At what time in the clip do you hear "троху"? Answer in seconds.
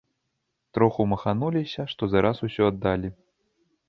0.77-1.03